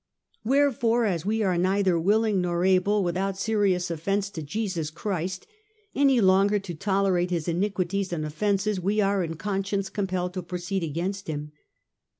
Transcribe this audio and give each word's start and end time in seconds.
"Wherefore, 0.43 1.05
as 1.05 1.27
we 1.27 1.43
are 1.43 1.59
neither 1.59 1.99
willing 1.99 2.41
nor 2.41 2.65
able, 2.65 3.03
without 3.03 3.37
serious 3.37 3.91
offence 3.91 4.31
to 4.31 4.41
Jesus 4.41 4.89
Christ, 4.89 5.45
any 5.93 6.19
longer 6.19 6.57
to 6.57 6.73
tolerate 6.73 7.29
his 7.29 7.47
iniquities 7.47 8.11
and 8.11 8.25
offences, 8.25 8.81
we 8.81 8.99
are 8.99 9.23
in 9.23 9.35
conscience 9.35 9.89
compelled 9.91 10.33
to 10.33 10.41
proceed 10.41 10.83
against 10.83 11.27
him. 11.27 11.51